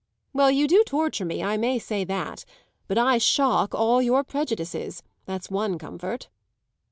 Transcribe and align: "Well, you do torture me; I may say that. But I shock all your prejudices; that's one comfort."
"Well, 0.33 0.49
you 0.49 0.67
do 0.67 0.81
torture 0.83 1.25
me; 1.25 1.43
I 1.43 1.57
may 1.57 1.77
say 1.77 2.03
that. 2.05 2.43
But 2.87 2.97
I 2.97 3.19
shock 3.19 3.75
all 3.75 4.01
your 4.01 4.23
prejudices; 4.23 5.03
that's 5.27 5.51
one 5.51 5.77
comfort." 5.77 6.27